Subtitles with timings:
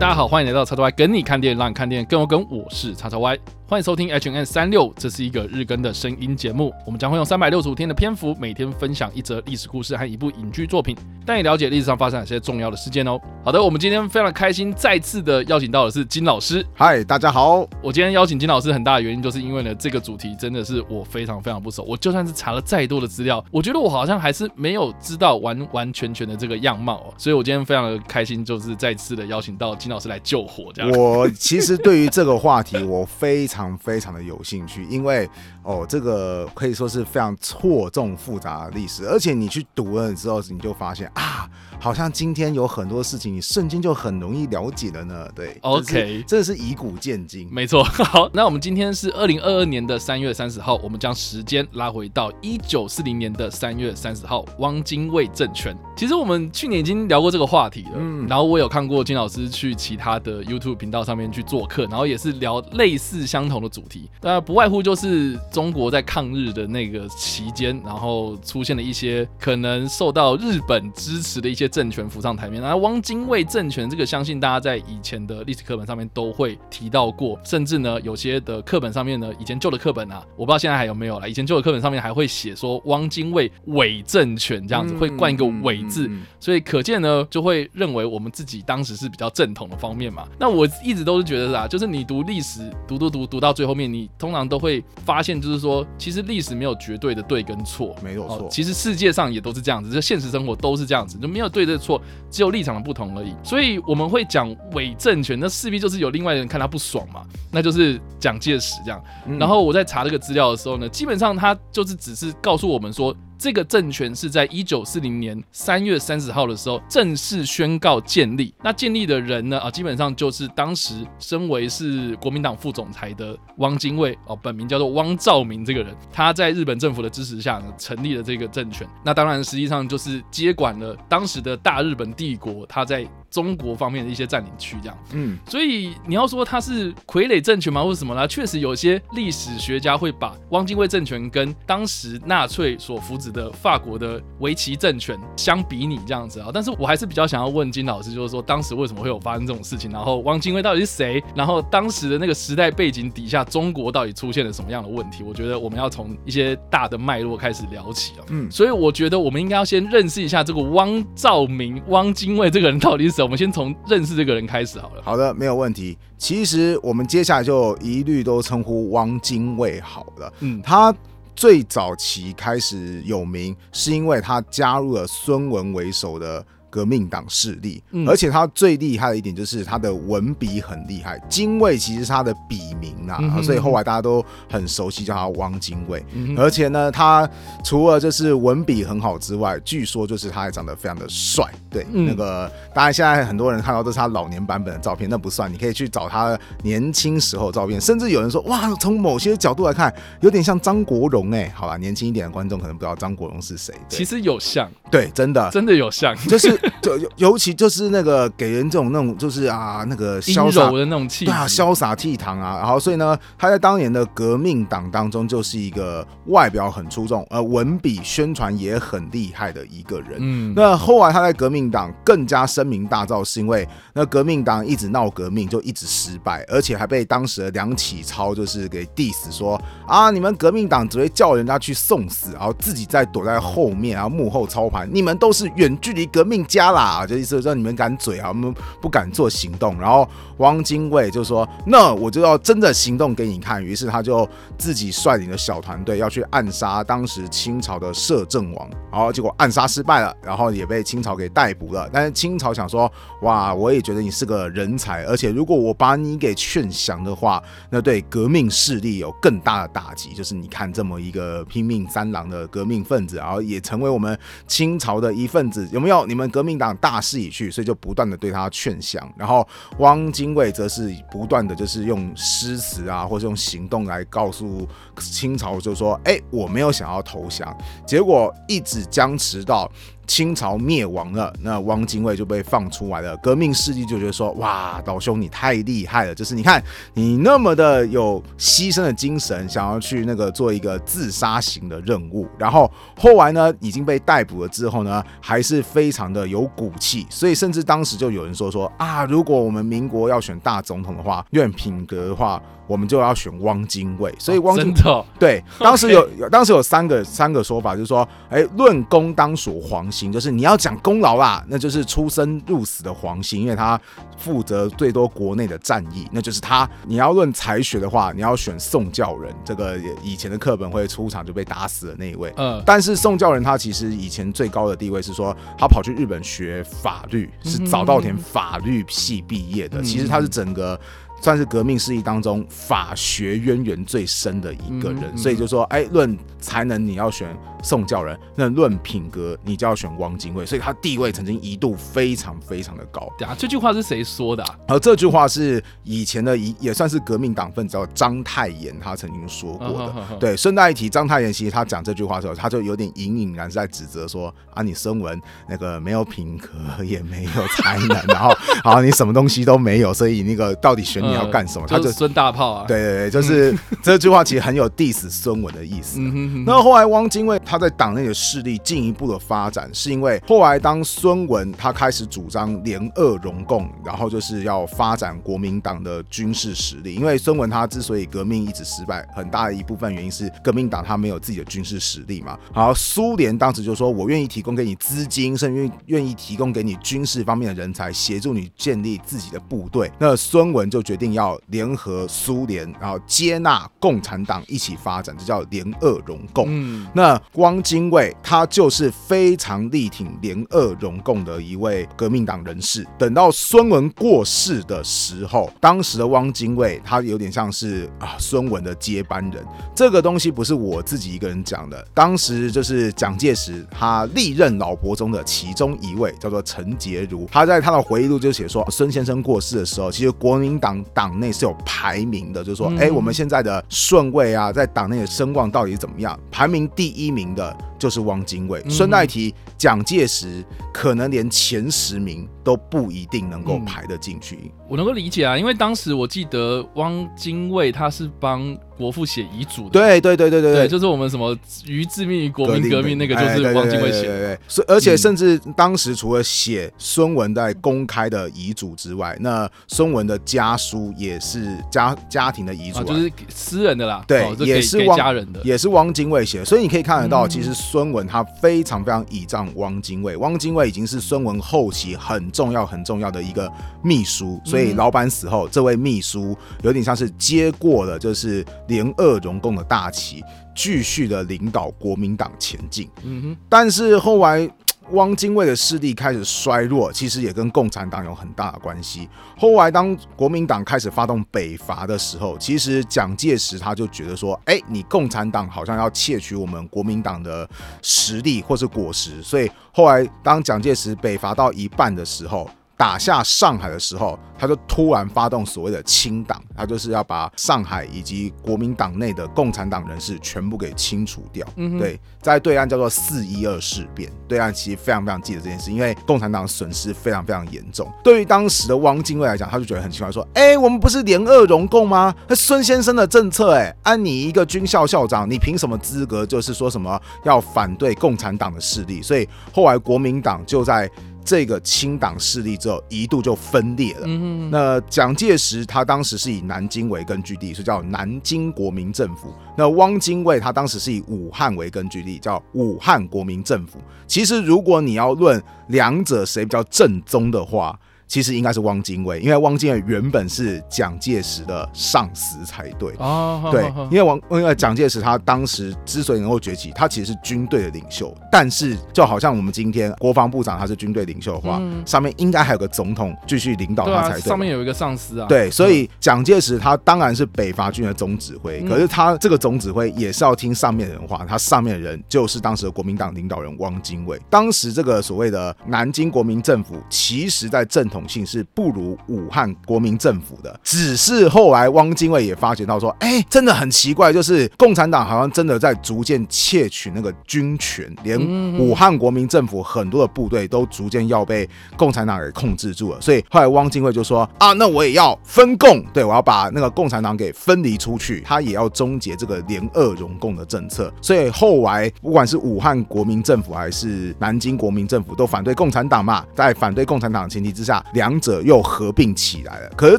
[0.00, 2.42] 大家好，欢迎来到叉叉 Y 跟你看电影，让你看电影更有梗。
[2.48, 6.72] 我是叉叉 Y，欢迎收听 H N 三六，这是一个日更的声音节目。
[6.86, 13.20] 我们将会用三百六十五天的篇幅，每天分享一则历史故事和一部影剧作品，带你了解历史上发生哪些重要的事件哦。
[13.42, 16.64] 好的，我们今天非常开心，再次的邀请到的是金老师。
[16.74, 17.66] 嗨，大家好。
[17.82, 21.82] 我今天邀请金老师很大的原因，就是因为呢，这个主题真的是我非常非常不熟。
[21.84, 27.14] 我就算是查了再多的资料，我觉得我好像还是没有知道完 完全全的这个样貌哦。
[27.16, 30.70] 所以我今天非常的开心，就是再次的邀请到金老师来救火。
[30.74, 35.26] 这样，我其实对于这个话题，我非常非常的有兴趣，因为
[35.62, 41.48] 哦，这个可以说是非常错综复杂的历史，而且你去读了之后，你就发现啊。
[41.82, 45.28] 好像今天有很多事情，你瞬间就很容易了解了呢。
[45.34, 47.82] 对，OK，真的是以古见今，没错。
[48.04, 55.74] 好，那我们今天是二零二二年的三月三十号，我们将时间拉回到一九四零年的三月三十号，汪精卫政权。
[55.96, 71.70] 其实我们去年已经聊过这个话题了，嗯，然后我有看过金老师去其他的 YouTube 频道上面去做客，然后也是聊类似相同的主题，那不外乎就是中国在抗日的那个期间，然后出现了一些可能受到日本支持的一些。
[71.70, 81.30] 政权浮上台面，然后汪精卫政权这个，相信大家在以前的历史课本上面都会提到过，甚至呢，有些的课本上面呢，以前旧的课本啊，我不知道现在还有没有了。
[81.30, 86.10] 以前旧的课本上面还会写说汪精卫伪政权这样子，会冠一个伪字，
[86.40, 90.26] 所以可见呢，就会认为我们自己当时是比较正统的方面嘛。
[90.38, 98.48] 那我一直都是觉得啊，就是你读历史，读读读读到最后面，你通常都会发现，就是说，其实历史没有绝对的对跟错，没有错。
[98.50, 101.60] 其实世界上也都是这样子，就现实生活都是这样子，就没有对。
[101.60, 103.34] 对的错，只有立场的不同而已。
[103.42, 109.02] 所以我们会讲伪政权，那势必就是有另外人看他不爽嘛，那就是蒋介石这样。
[109.38, 113.14] 然后我在查这个资料的时候呢，基本上他就是只是告诉我们说。
[113.40, 118.52] 这个政权是在一九四零年三月三十号的时候正式宣告建立。
[118.62, 119.58] 那建立的人呢？
[119.58, 128.86] 啊，基本上就是当时身为是国民党副总裁的汪精卫哦，本名叫做汪兆铭这个人，他在日本政府的支持下呢，成立了这个政权。
[129.02, 133.08] 那当然，实际上就是接管了当时的大日本帝国，他在。
[133.30, 138.26] 中国方面的一些占领区，这样，嗯，所以你要说他是傀儡政权吗，或者什么啦？
[138.26, 146.50] 确实有些历史学家会把汪精卫政权跟当时纳粹所扶植的法国的维奇政权相比拟这样子啊。
[146.52, 149.88] 但是我还是比较想要问金老师，就是说当时为什么会有发生这种事情？
[149.92, 151.22] 然后汪精卫到底是谁？
[151.36, 155.22] 然后当时的那个时代背景底下，中国到底出现了什么样的问题？
[155.22, 158.26] 我觉得我们要从一些大的脉络开始聊起啊。
[158.30, 163.19] 嗯，所以我觉得我们应该要先认识一下这个汪兆铭、汪精卫这个人到底是。
[163.22, 165.02] 我们先从认识这个人开始好了。
[165.02, 165.96] 好的，没有问题。
[166.18, 170.32] 其实我们接下来就一律都称呼汪精卫好了。
[170.40, 170.94] 嗯，他
[171.34, 176.44] 最早期开始有名，是因为他加入了孙文为首的。
[176.70, 181.20] 革命党势力，而且他最厉害的一点就是他的文笔很厉害。
[181.28, 186.04] 精卫其实是他的笔名啊，所以后来大家都很熟悉叫他汪精卫。
[186.36, 187.28] 而且呢，他
[187.64, 191.44] 除了就是文笔很好之外，据说就是他还长得非常的帅。
[191.68, 197.80] 对，那个当然现在很多人看到都是他老年版本的照片，那不算，你可以去找他年轻时候照片。
[197.80, 201.52] 甚至有人说，哇，从某些角度来看，有点像张国荣哎。
[201.54, 203.74] 好吧，年轻一点的观众可能不知道张国荣是谁。
[203.88, 206.59] 其实有像，对，真的， 真的有像，就是。
[206.82, 220.16] 就尤其就是那个给人这种那种就是啊那个潇洒的那种气，对啊，潇洒倜傥啊，然后所以呢，他在当年的革命党当中就是一个外表很出众，呃，文笔宣传也很厉害的一个人。
[220.18, 239.78] 嗯，那后来他在革命党更加声名大噪，是因为那革命党一直闹革命，就一直失败，而且还被当时的梁启超就是给 diss 说啊，你们革命党只会叫人家去送死，然后自己在躲在后面，然后幕后操盘，你们都是远距离革命家啦，就意思说你们敢嘴啊，我们不敢做行动。
[239.78, 240.06] 然后
[240.38, 251.88] 汪精卫就说：“那我就要真的行动给你看。”于是他就自己率领的小团队要去暗杀当时清朝的摄政王，然后结果暗杀失败了，然后也被清朝给逮捕了。
[251.92, 252.90] 但是清朝想说
[253.22, 260.12] ：“哇，我也觉得你是个人才，而且如果我把你给劝降的话，那对革命势力有更大的打击。
[260.14, 264.18] 就是你看这么一个拼命三郎的革命分子，然后也成为我们
[264.48, 266.00] 清朝的一份子，有没有？
[266.06, 269.46] 你们革革命党？”大势已去，所以就不断的对他劝降，然后
[269.78, 274.66] 汪精卫则是不断的就是用诗词啊，或者用行动来告诉
[274.98, 277.54] 清朝，就说：“哎，我没有想要投降。”
[277.86, 279.70] 结果一直僵持到。
[280.10, 283.16] 清朝灭亡了，那汪精卫就被放出来了。
[283.18, 286.60] 革命势力就觉得说，哇，老兄你太厉害了，就是你看
[286.94, 292.68] 你那么的有牺牲的精神，想要去那个做一个自杀型的任务，然后
[292.98, 302.42] 后来呢已经被逮捕了之后呢，还是非常的有骨气，所以甚至当时就有人说说啊，如果我们民国要选大总统的话，愿品格的话。
[302.66, 313.78] 我们就要选汪精卫，所以汪精卫对 当时有当时有三个三个说法，就是说，哎，论功当属黄兴，就是你要讲功劳啦，那就是出生入死的黄兴，因为他
[314.16, 316.68] 负责最多国内的战役，那就是他。
[316.86, 322.32] 你要论才学的话，你要选宋教仁，这个以前的课本会出场就被打死的那一位。
[322.36, 330.80] 嗯，但是宋教仁他其实以前最高的地位是说，他跑去日本学法律，是早稻田法律系毕业的，其实他是整个。
[331.20, 337.36] 算是革命事业当中法学渊源最深的一个人，所以就说，哎，论才能你要选。
[337.62, 343.06] 宋教仁，那论品格，你就要选汪精卫，所以他地位曾经一度非常非常的高。
[343.18, 344.42] 对啊，这句话是谁说的？
[344.66, 350.18] 而这句话是以前的一也算是革命党分子叫张太炎他曾经说过的。
[350.18, 358.34] 对，顺带一提，张太炎其实他讲这句话的时候，他就有点隐隐然是在指责说啊，你孙文那个没有品格，也没有才能，然后
[358.64, 361.66] 好，你什么东西都没有，所以那个到底选你要干什么？
[361.66, 362.64] 他就孙大炮啊。
[362.66, 365.98] 对对对，就是 这句话其实很有 diss 孙文的意思。
[366.46, 367.38] 那后来汪精卫。
[367.44, 376.94] 他在党内的势力进一步的发展，是因为后来当孙文他开始主张联俄容共，然后就是要发展国民党的军事实力。
[376.94, 382.38] 因为孙文他之所以革命一直失败，很大的一部分原因是革命党他没有自己的军事实力嘛。
[382.52, 389.90] 好，苏联当时就说我愿意提供给你资金，甚至愿意提供给你军事方面的人才，协助你建立自己的部队。
[389.98, 396.44] 那孙文就决定要联合苏联，然后接纳共产党一起发展，这叫联俄融共。
[396.48, 397.20] 嗯，那。
[397.34, 402.86] 汪精卫他就是非常力挺联俄融共的一位革命党人士。
[402.98, 409.42] 等到孙文过世的时候，当时的汪精卫他有点像是啊孙文的接班人。
[409.74, 426.18] 这个东西不是我自己一个人讲的，当时就是蒋介石他历任老婆中的其中一位叫做陈洁如，他在他的回忆录就写说，孙先生过世的时候，其实国民党党内是有排名的，就是说，哎，我们现在的顺位啊，在党内的声望到底怎么样？
[426.30, 427.20] 排名第一名。
[427.30, 434.52] 的就是汪精卫，顺带提蒋介石可能连前十名都不一定能够排得进去。
[434.68, 438.56] 我能够理解啊，因为当时我记得汪精卫他是帮。
[438.80, 444.40] 国父写遗嘱，对对对对对对，就是我们什么于致命于国民革命那个，就是汪精卫写的。
[444.48, 454.02] 所而且甚至当时除了写孙文在公开的遗嘱之外，那孙文的家书也是家家庭的遗嘱，就是私人的啦。
[454.08, 456.44] 对，也是汪家人的，也是汪精卫写的。
[456.46, 460.16] 所以你可以看得到，其实孙文他非常非常倚仗汪精卫。
[460.16, 463.50] 汪精卫已经是孙文后期很重要很重要的一个
[463.82, 468.46] 秘书，所以老板死后，这位秘书有点像是接过了，就是。
[468.68, 470.22] 联俄荣共的大旗，
[470.54, 472.88] 继续的领导国民党前进。
[473.02, 474.48] 嗯哼，但是后来
[474.92, 479.08] 汪精卫的势力开始衰弱，其实也跟共产党有很大的关系。
[479.38, 487.48] 后来当国民党开始发动北伐的时候，其实蒋介石他就觉得说，哎，你共产党好像要窃取我们国民党的
[487.82, 492.50] 实力或是果实，所以后来当蒋介石北伐到一半的时候。
[492.80, 501.46] 打下上海的时候，他就突然发动所谓的清党，他就是要把上海以及国民党内的共产党人士全部给清除掉。
[501.56, 507.86] 嗯，对，在对岸叫做四一二事变，对岸其实非常非常记得这件事，因为共产党损失非常非常严重。
[508.02, 512.14] 对于当时的汪精卫来讲，他就觉得很奇怪，说：“哎，我们不是联俄容共吗？
[512.26, 519.02] 那孙先生的政策，哎，按你一个军校校长，你凭什么资格就是说什么要反对共产党的势力？
[519.02, 520.90] 所以后来国民党就在。
[521.24, 524.06] 这个清党势力之后一度就分裂了。
[524.50, 529.32] 那蒋介石他当时是以南京为根据地，所以叫南京国民政府。
[529.56, 533.78] 那汪精卫他当时是以武汉为根据地，叫武汉国民政府。
[534.06, 537.78] 其实如果你要论两者谁比较正宗的话，
[538.10, 542.92] 其实应该是汪精卫，因为汪精卫原本是蒋介石的上司才对。
[542.98, 548.12] 哦，对，因为汪因为蒋介石他当时之所以能够崛起，他其实是军队的领袖。
[548.28, 554.22] 但是就好像我们今天国防部长他是军队领袖的话，上面应该还有个总统继续领导他才对。
[554.22, 555.28] 上面有一个上司啊。
[555.28, 561.24] 对，所以蒋介石他当然是北伐军的总指挥，可是他这个总指挥也是要听上面的人话。
[561.28, 564.20] 他上面的人就是当时的国民党领导人汪精卫。
[564.28, 567.99] 当时这个所谓的南京国民政府，其实在正统。
[568.00, 570.58] 统性是不如武汉国民政府的。
[570.64, 578.18] 只是后来汪精卫也发觉到说，哎，真的很奇怪，就是共产党好像真的在逐渐窃取那个军权，连
[578.58, 583.00] 武汉国民政府很多的部队都逐渐要被共产党给控制住了。
[583.00, 590.92] 所以后来汪精卫就说啊，那我也要分共，对我要把那个共产党给分离出去，他也要终结这个联俄融共的政策。
[591.02, 599.70] 所以后来不管是武汉国民政府还是南京国民政府都反对共产党嘛，在反对共产党的前提之下，两者又合并起来了。
[599.76, 599.98] 可是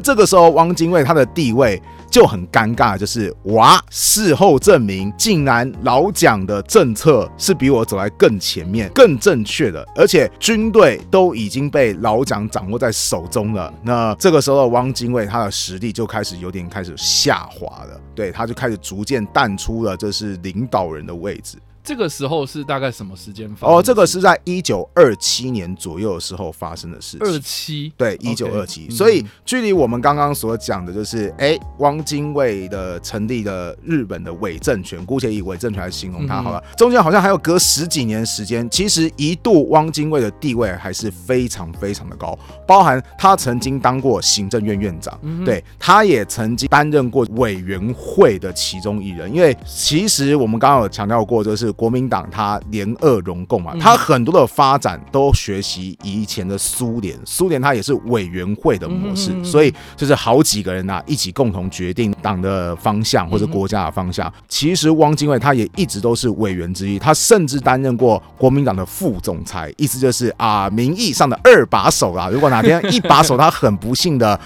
[0.00, 1.80] 这个时候，汪精卫他的地位
[2.10, 13.72] 就很尴尬，就是哇，事后证明，竟然老蒋的政策是比我走在更前面、更正确的，而且军队都已经被老蒋掌握在手中了。
[13.82, 21.56] 那这个时候，汪精卫他的实力就开始有点开始下滑了，对，他就开始逐渐淡出了这是领导人的位置。
[21.84, 23.66] 这个时候是大概什么时间发？
[23.66, 27.26] 哦，这个是在一九二七年左右的时候发生的事情。
[27.26, 28.88] 二七，对，一九二七。
[28.88, 36.62] 所以距离我们刚刚所讲的，就是哎，汪精卫的成立的日本的伪政权，姑且以伪政权来形容它好了。
[36.76, 49.34] 中间好像还有隔十几年时间，其实一度汪精卫的地位还是非常非常的高，包含他曾经当过行政院院长，对，他也曾经担任过委员会的其中一人。
[49.34, 51.71] 因为其实我们刚刚有强调过，就是。
[51.72, 64.32] 国民党它联俄融共嘛，它很多的发展都学习以前的苏联，苏联它也是委员会的模式，所以就是好几个人呐一起共同决定党的方向或者国家的方向。
[64.48, 72.28] 其实汪精卫他也一直都是委员之一，他甚至担任过国民党的副总裁，意思就是啊名义上的二把手啦。
[72.28, 74.38] 如果哪天一把手他很不幸的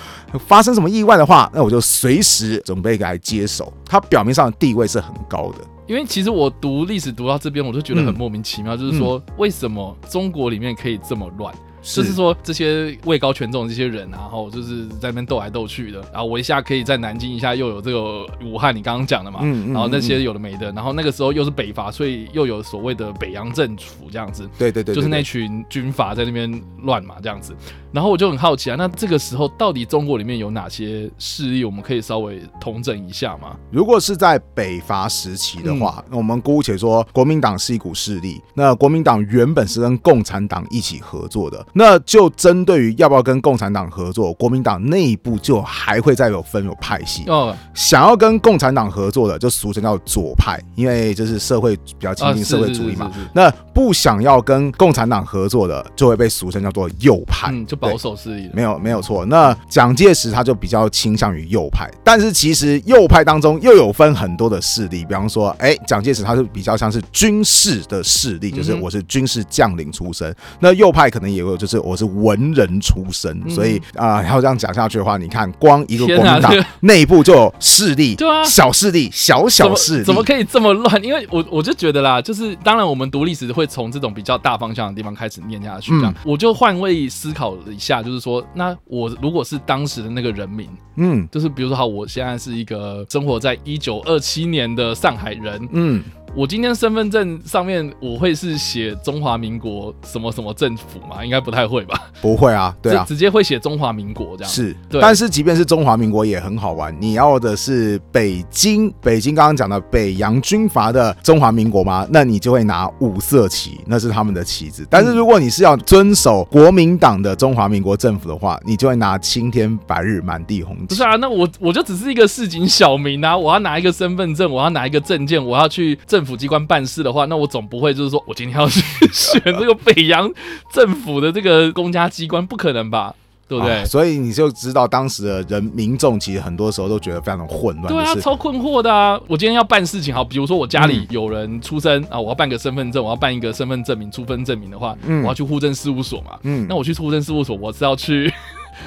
[0.47, 3.73] 发生什么意外的话，那我就随时准备来接手。
[3.85, 5.59] 他表面上的地位是很高的。
[5.87, 11.55] 因为其实我读历史读到这边，我就觉得很莫名其妙，就是说为什么中国里面可以这么乱？
[11.83, 19.38] 就是说这些位高权重的这些人，然后就是在那边斗来斗去的，然后我一下可以在南京，一下又有这个武汉，你刚刚讲的嘛，
[19.73, 27.55] 然后那些有的没的，然后那个时候又是北伐，所以又有所谓的北洋政府这样子，对对对，就是那群军阀在那边乱嘛这样子，
[27.97, 33.57] 然后我就很好奇啊，那这个时候到底中国里面有哪些势力，我们可以稍微统整一下吗？
[33.71, 41.67] 如果是在北伐时期的话，那我们姑且说国民党是一股势力，那国民党原本是跟共产党一起合作的。
[41.73, 47.25] 那就针对于要不要跟共产党合作，国民党内部就还会再有分有派系。
[47.29, 53.11] 哦，想要跟共产党合作的，就俗称叫左派，因为就是社会比较亲近社会主义嘛。
[53.33, 58.50] 那不想要跟共产党合作的，就会被俗称叫做右派，就保守势力。
[58.52, 59.25] 没有没有错。
[59.26, 70.35] 那蒋介石他就比较倾向于右派，但是其实右派当中又有分很多的势力，比方说，哎，蒋介石他是比较像是军事的势力，就是我是军事将领出身。
[70.61, 72.05] 那右派可能也有，就是我是。
[72.16, 76.50] 文人出身，所以啊，要这样讲下去的话，你看，光一个国民党
[76.81, 80.99] 内部就有势力， 对啊，小势力，小小势力，怎么可以这么乱？
[81.05, 85.90] 因为我我就觉得啦，就是当然，我们读历史会从这种比较大方向的地方开始念下去。
[85.99, 96.02] 这样，我就换位思考了一下，就是说，那我如果是当时的那个人民，嗯，就是比如说，好，我现在是一个生活在一九二七年的上海人，嗯。
[96.37, 101.25] 我今天身份证上面我会是写中华民国什么什么政府吗？
[101.25, 102.11] 应该不太会吧？
[102.21, 104.52] 不会啊，对啊，直接会写中华民国这样。
[104.52, 106.95] 是，但是即便是中华民国也很好玩。
[107.00, 112.07] 你要的是北京，北京刚刚讲的北洋军阀的中华民国吗？
[112.11, 114.87] 那你就会拿五色旗，那是他们的旗子。
[114.90, 120.85] 但是如果你是要遵守国民党的中华民国政府的话，你就会拿青天白日满地红旗。
[120.88, 126.25] 不是啊，那我我就只是一个市井小民啊，我要拿一个身份证，我要拿一个证件，我要去政。
[126.26, 128.80] 府机关办事的话，那我总不会就是说我今天要去
[129.12, 130.28] 选这个北洋
[130.73, 133.14] 政府的这个公家机关，不可能吧？
[133.49, 133.85] 对不对？
[133.85, 139.16] 所以你就知道当时的人民众其实很多时候都觉得非常的混乱，对啊，超困惑的啊！
[139.28, 146.33] 我今天要办事情，好，比如说我家里有人出生啊，我要办个身份证，我要办一个身份证明、出分证明的话，我要去户政事务所嘛。
[146.42, 148.33] 嗯，那我去户政事务所，我是要去。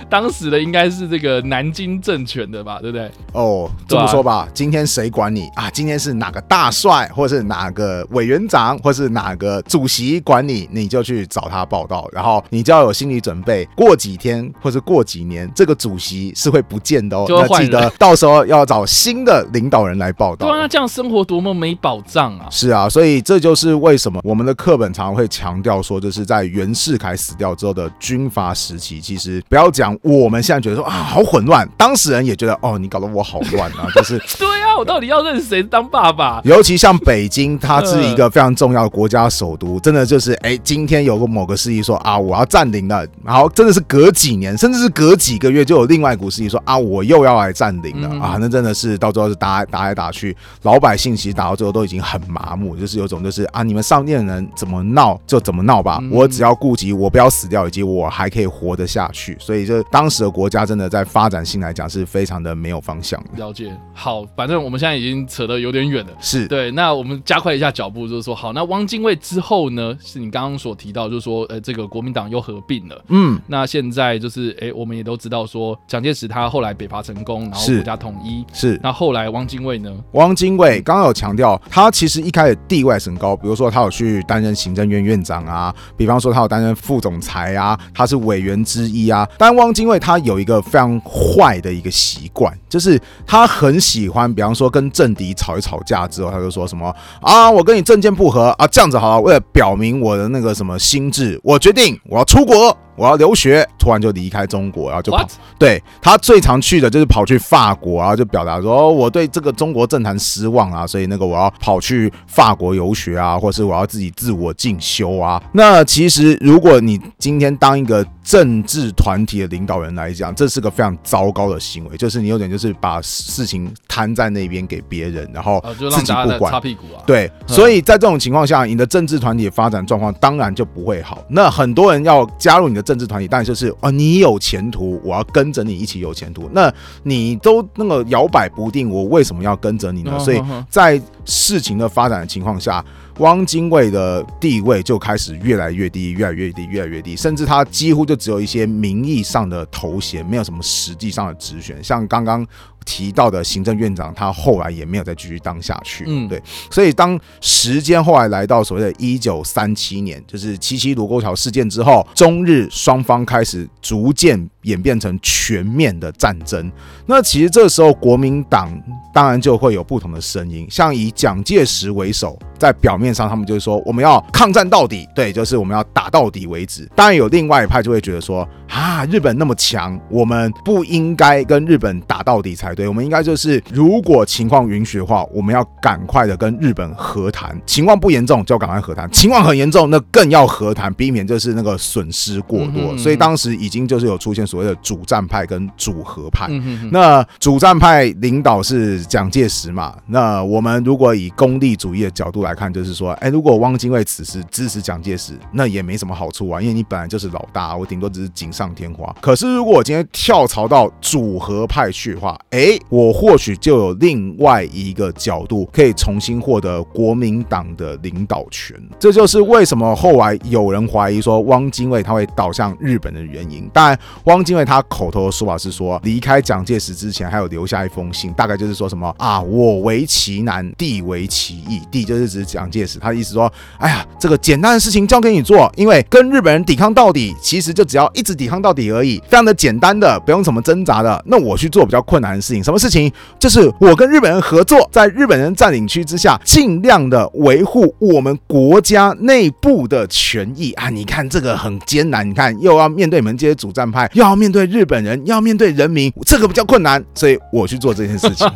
[0.10, 3.10] 当时的应该是这个南京政权的吧，对不对？
[3.34, 5.70] 哦，这么说吧，今天谁管你啊？
[5.72, 17.26] 今天是哪个大帅，或者是哪个委员长，或是哪个主席管你，你就去找他报道，然后你就要有心理准备，过几天或是过几年，这个主席是会不见的哦。
[17.30, 20.48] 要记得到时候要找新的领导人来报道。
[20.48, 22.48] 对啊，这样生活多么没保障啊！
[22.52, 29.70] 是啊，所以这就是为什么我们的课本常常会强调说，就是在袁世凯死掉之后的军阀时期，其实不要。
[29.80, 31.68] 讲，我们现在觉得说啊，好混乱。
[31.78, 36.42] 当事人也觉得哦，你搞得我好乱啊， 就是对啊，我到底要认谁当爸爸？
[36.44, 63.24] 尤其像北京，它是一个非常重要的国家首都，真的就是哎，今天有个某个事宜说啊，我要占领了，然后真的是隔几年，甚至是隔几个月，就有另外一股势力说啊，我又要来占领了啊，那真的是到最后是打打来打去，老百姓其实打到最后都已经很麻木，就是有种就是啊，你们上面的人怎么闹就怎么闹吧，我只要顾及我不要死掉，以及我还可以活得下去，所以就当时的国家真的在发展性来讲是非常的没有方向。
[63.36, 79.92] 了解，好，反正我们现在已经扯得有点远了，是对，那我们加快一下脚步，就是说，好，那汪精卫之后呢，是你刚刚所提到，就是说，呃，这个国民党又合并了，嗯，那现在就是，哎，我们也都知道说，蒋介石他后来北伐成功，然后国家统一，是，那后来汪精卫呢？
[80.14, 89.28] 汪精卫刚刚有强调，他其实一开始地位很高，比如说他有去担任行政院院长啊，比方说他有担任副总裁啊，他是委员之一啊。
[89.38, 102.76] 但汪精卫他有一个非常坏的一个习惯，就是他很喜欢，比方说跟政敌吵一吵架之后，他就说什么啊，我跟你政见不合啊，这样子好了，为了表明我的那个什么心智，我决定我要出国。
[103.00, 105.26] 我要留学，突然就离开中国，然后就跑。
[105.58, 115.42] 对他最常去的就是跑去法国，然后就表达说我对这个中国政坛失望啊，所以那个我要跑去法国游学啊，或是我要自己自我进修啊。
[115.54, 126.52] 那其实如果你今天当一个政治团体的领导人来讲，这是个非常糟糕的行为，就是你有点就是把事情摊在那边给别人，然后自己不管。
[126.52, 127.04] 擦屁股啊。
[127.06, 131.24] 对，所以在这种情况下，你的政治团体发展状况当然就不会好。
[131.30, 132.89] 那很多人要加入你的。
[132.90, 136.50] 政治团体，当然就是啊，你有前途，我要跟着你一起有前途。
[136.52, 140.18] 那你都那个摇摆不定，我为什么要跟着你呢？
[140.18, 140.42] 所以
[140.72, 142.84] 在事情的发展的情况下，
[143.20, 151.78] 汪精卫的地位就开始越来越低，越来越低，越来越低，甚至他几乎就只有一些名义上的头衔，没有什么实际上的职权。
[151.84, 152.44] 像刚刚。
[152.90, 156.06] 提到的行政院长，他后来也没有再继续当下去。
[156.08, 156.42] 嗯，对，
[156.72, 166.72] 所以当时间后来来到所谓的一九三七年，就是七七卢沟桥事件之后，中日双方开始逐渐演变成全面的战争。
[167.06, 168.76] 那其实这时候国民党
[169.14, 176.88] 当然就会有不同的声音，像以蒋介石为首，在表面上他们就是说我们要抗战到底，对，就是我们要打到底为止。
[176.96, 182.76] 当然有另外一派就会觉得说啊，日本那么强，我们不应该跟日本打到底才。
[182.76, 187.60] 对，我们应该就是，如果情况允许的话，我们要赶快的跟日本和谈。
[187.66, 192.96] 情况不严重就要赶快和谈，情况很严重，那更要和谈，避免就是那个损失过多。
[192.98, 196.48] 所以当时已经就是有出现所谓的主战派跟主和派。
[196.92, 199.96] 那主战派领导是蒋介石嘛？
[200.06, 209.16] 那我们如果以功利主义的角度来来看，就是说，哎，如果汪精卫此时支持蒋介石，那也没什么好处啊，因为你本来就是老大，我顶多只是锦上添花。
[209.22, 212.78] 可是如果我今天跳槽到主和派去的话，哎。
[212.90, 218.76] 我或许就有另外一个角度，可以重新获得国民党的领导权。
[218.98, 223.70] 这就是为什么后来有人怀疑说汪精卫他会倒向日本的原因。
[223.72, 231.80] 当然，汪精卫他口头的说法是说，离开蒋介石之前还有留下一封信，大概就是说什么啊，我为其难，弟为其易。
[231.92, 241.24] 弟就是指蒋介石，他的意思说，哎呀，这个简单的事情交给你做，因为跟日本人抵抗到底，其实就只要一直抵抗到底而已，非常的简单的，不用什么挣扎的。
[241.28, 242.40] 那我去做比较困难的。
[242.40, 243.12] 事情什么事情？
[243.38, 250.90] 就是我跟日本人合作，在日本人占领区之下，尽量的维护我们国家内部的权益啊！
[250.90, 258.50] 你看这个很艰难，你看又要面对你们这些主战派，又要面对日本人，又要面对人民，这个比较困难，所以我去做这件事情。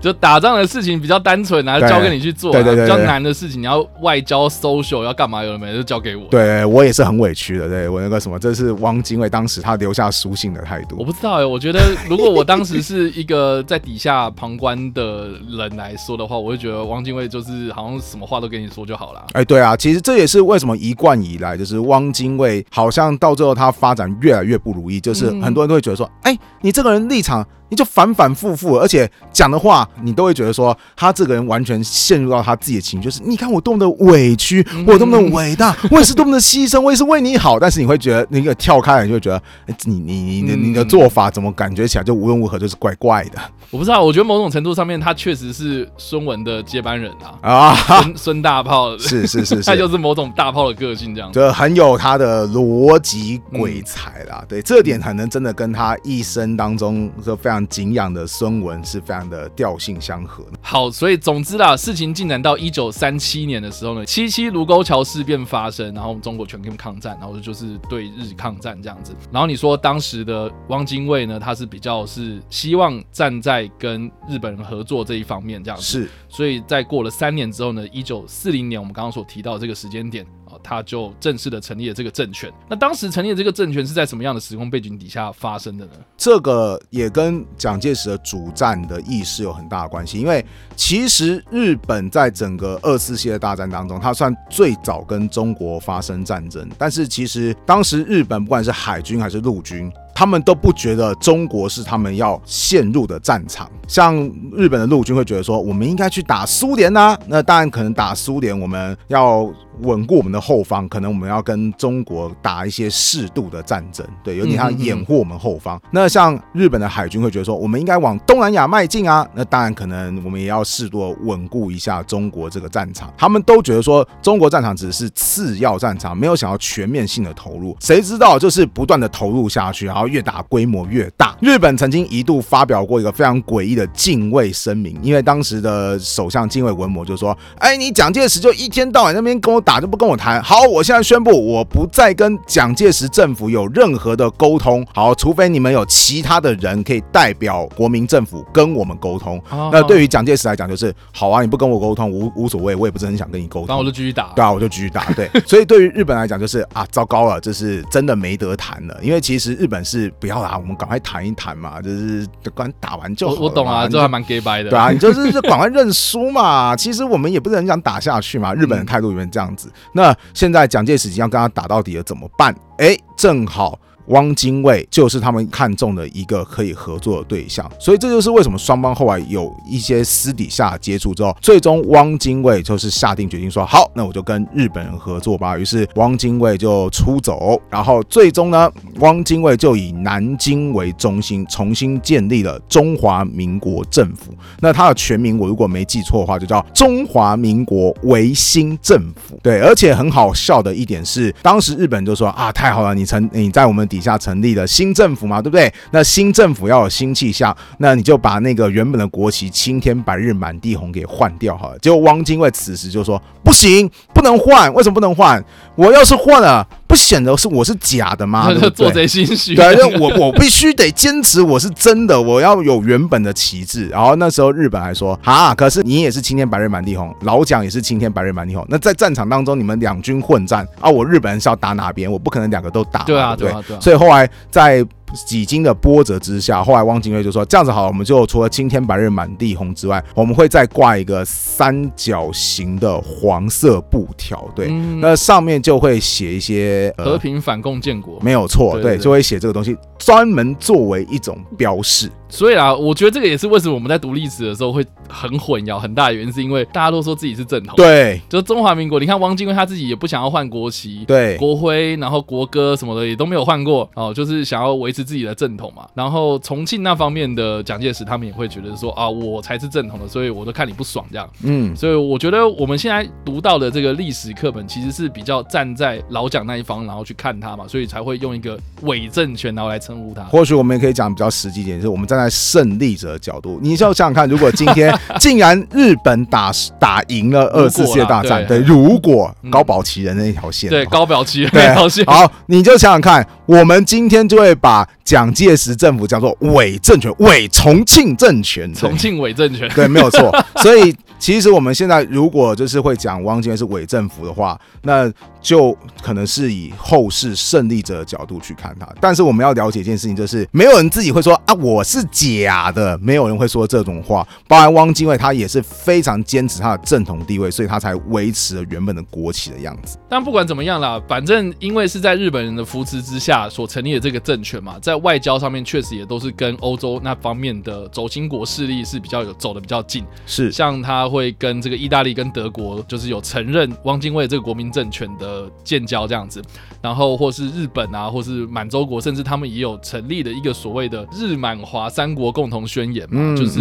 [0.00, 2.52] 就打仗的事情比较单纯啊，交给你去做。
[2.52, 5.44] 对对对，比较难的事情，你要外交、social 要干嘛？
[5.44, 6.24] 有没有就交给我。
[6.30, 7.68] 对我也是很委屈的。
[7.68, 10.96] 对我那个什么，这是汪精卫当时他留下书信的态度。
[10.98, 12.94] 我不知道哎，我觉得如果我当时是。
[12.94, 19.26] 是一个在底下旁观的人来说的话，我会觉得汪精卫就是好像什么话都跟你说就好了。
[19.32, 27.44] 哎，对啊，其实这也是为什么一贯以来就是汪精卫好像到最后他发展越来越不如意，就是很多人都会觉得说，哎，你这个人立场。
[27.74, 37.58] 你就反反复复，而且讲的话，你都会觉得说他这个人完全陷入到他自己的情绪，就是你看我多么的委屈，我多么的伟大， 我也是多么的牺牲，我也是为你好。
[37.58, 43.40] 但是你会觉得那个跳开，你就会觉得，哎，你你你你你的做法怎么感觉起来就无论如何就是怪怪的？
[43.72, 47.10] 我不知道，我觉得某种程度上面，他确实是孙文的接班人
[47.40, 54.44] 啊啊，孙孙大炮是是是，他就是某种大炮的个性这样， 就很有他的逻辑鬼才啦。
[54.48, 57.63] 对，这点可能真的跟他一生当中就非常。
[57.64, 60.44] 常敬仰的孙文是非常的调性相合。
[60.60, 69.14] 好，所以总之啦，事情进展到一九三七年的时候呢，七七卢沟桥事变发生，然后中国全面抗战，然后就是对日抗战这样子。
[69.32, 75.84] 然后你说当时的汪精卫呢，他是比较是希望站在跟日本人合作这一方面这样子。
[75.84, 80.26] 是，所以在过了三年之后呢，一九四零年我们刚刚所提到这个时间点。
[80.64, 82.50] 他就正式的成立了这个政权。
[82.68, 85.92] 那当时成立的这个政权是在什么样的时空背景底下发生的呢？
[86.16, 90.18] 这个也跟蒋介石的主战的意识有很大的关系。
[90.18, 96.68] 因为其实日本在整个二次世界大战当中，它算最早跟中国发生战争。
[96.78, 99.92] 但是其实当时日本不管是海军还是陆军。
[100.14, 104.16] 他们都不觉得中国是他们要陷入的战场，像
[104.52, 107.18] 日本的陆军会觉得说，我们应该去打苏联呐。
[107.26, 115.80] 那当然可能打苏联，我们要稳固我们的后方，可能我们要跟中国打一些适度的战争，对，有点像掩护我们后方。
[115.90, 119.26] 那像日本的海军会觉得说，我们应该往东南亚迈进啊。
[119.34, 123.12] 那当然可能我们也要适度稳固一下中国这个战场。
[123.18, 127.76] 他们都觉得说，中国战场只是次要战场，没有想要全面性的投入。
[127.80, 130.03] 谁知道就是不断的投入下去，然后。
[130.08, 131.36] 越打规模越大。
[131.40, 140.42] 日本曾经一度发表过一个非常诡异的敬畏声明，因为当时的首相敬畏文磨就说：“哎，你蒋介石就一天到晚那边跟我打，就不跟我谈。
[140.42, 144.86] 好，我现在宣布，我不再跟蒋介石政府有任何的沟通。
[144.94, 149.40] 好，除非你们有其他的人可以代表国民政府跟我们沟通。
[149.72, 153.66] 那对于蒋介石来讲，就是好啊，你不跟我沟通无无所谓，我也不是很想跟你沟通。
[153.68, 154.32] 那我就继续打。
[154.34, 155.04] 对啊，我就继续打。
[155.12, 158.98] 对，所以对于日本来讲，就是啊，糟糕了，这是真的没得谈了。
[159.02, 160.12] 因为其实日本是。
[160.20, 164.70] 不要啦，我们赶快谈一谈嘛，就是刚打完就好我懂啊，这还蛮 gay 白的。
[164.70, 166.74] 对啊，你就是就 赶快认输嘛。
[166.74, 169.70] 其实我们也不是很想打下去嘛，日本的态度有点这样子。
[169.92, 172.54] 那现在蒋介石已经要跟他打到底了，怎么办？
[172.78, 173.78] 哎，正好。
[174.06, 185.56] 汪精卫就是他们看中的一个可以合作的对象，所以这就是为什么双方后来有一些私底下接触之后，最终汪精卫就是下定决心说好，那我就跟日本人合作吧。
[185.56, 194.34] 于是汪精卫就出走，然后最终呢，汪精卫就以南京为中心，重新建立了中华民国政府。
[194.60, 199.38] 那他的全名我如果没记错的话，就叫中华民国维新政府。
[199.42, 203.88] 对，而且很好笑的一点是，当时日本就说啊，太好了，你成你在我们。
[203.94, 205.72] 底下成立的新政府嘛，对不对？
[205.92, 211.78] 那新政府要有新气象，那你就把那个原本的国旗“青天白日满地红”给换掉好了。
[211.78, 214.72] 结果汪精卫此时就说：“不行，不能换。
[214.72, 215.44] 为什么不能换？
[215.74, 218.48] 我要是换了，不显得是我是假的吗？
[218.74, 219.54] 做贼心虚。
[219.54, 223.88] 对，我我必须得坚持我是真的，我要有原本的旗帜。
[223.88, 228.64] 然后那时候日本还说：啊，可是你也是青天白日满地红，老蒋也是青天白日满地红。
[228.68, 232.10] 那在战场当中，你们两军混战啊，我日本人是要打哪边？
[232.10, 233.02] 我不可能两个都打。
[233.02, 233.80] 对啊，对啊，对啊。
[233.80, 234.84] 所以后来在
[235.26, 244.68] 几经的波折之下，后来汪精卫就说：“这样子好，我们就除了青天白日满地红之外，我们会再挂一个三角形的黄色布条，对，
[245.00, 258.98] 那上面就会写一些和平反共建国，没有错，对，就会写这个东西，专门作为一种标示。”所以啊，我觉得这个也是为什么我们在读历史的时候会很混淆，很大的原因是因为大家都说自己是正统，对，就是中华民国。
[258.98, 265.86] 你看汪精卫他自己也不想要换国旗，对，国徽，然后国歌什么的也都没有换过哦，就是想要维持自己的正统嘛。
[265.94, 271.30] 然后重庆那方面的蒋介石他们也会觉得说啊，我才是正统的，所以我都看你不爽这样。
[271.44, 280.24] 嗯，所以我觉得我们现在读到的这个历史课本其实是比较站在老蒋那一方，然后去看他嘛，所以才会用一个伪政权然后来称呼他。
[280.24, 282.94] 或许我们也可以讲比较实际一点，就是我们站在胜利。
[282.94, 300.32] 的角度，你就想想看，如果今天 竟然日本打打赢了二次世界大战，对，如果高保奇人那条线，对，高保奇人那条线，好，你就想想看，我们今天就会把蒋介石政府叫做伪政权，伪重庆政权，重庆伪政权，对，没有错，
[300.62, 300.94] 所以。
[301.16, 305.10] 其实我们现在如果就是会讲汪精卫是伪政府的话，那
[305.44, 308.88] 就可能是以后世胜利者的角度去看他。
[309.00, 314.26] 但是我们要了解一件事情，就是没有人自己会说啊我是假的，没有人会说这种话。
[314.48, 319.96] 包含汪精卫，他也是非常坚持他的正统地位，所以他才维持了原本的国旗的样子。
[320.08, 331.04] 但不管怎么样啦，反正因为是在日本人的扶持之下所成立的这个政权嘛，在外交上面确实也都是跟欧洲那方面的轴心国势力是比较有走的比较近，是像他。
[331.04, 336.42] 会跟这个意大利跟德国，就是有承认汪精卫这个国民政权的建交这样子，
[336.80, 343.60] 然后或是日本啊，或是满洲国，甚至他们也有成立的一个所谓的日满华三国共同宣言嘛，就是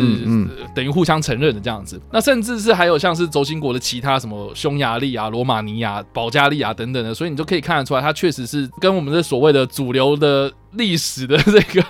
[0.76, 2.02] 等于互相承认的这样子。
[2.12, 11.84] 那甚至是还有像是轴心国的其他什么匈牙利啊、罗马尼亚、保加利亚等等的，所以你就可以看得出来，它确实是跟我们的所谓的主流的历史的这个。